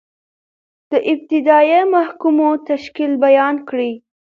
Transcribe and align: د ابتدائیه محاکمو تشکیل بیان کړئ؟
د 0.91 0.93
ابتدائیه 1.11 1.81
محاکمو 1.95 2.49
تشکیل 2.69 3.13
بیان 3.23 3.55
کړئ؟ 3.69 3.91